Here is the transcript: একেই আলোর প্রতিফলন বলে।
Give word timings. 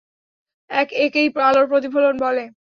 একেই 0.69 1.27
আলোর 1.41 1.65
প্রতিফলন 1.67 2.15
বলে। 2.19 2.43